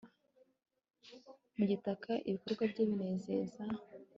[1.55, 3.61] mu gitaka, ibikorwa bye binezeza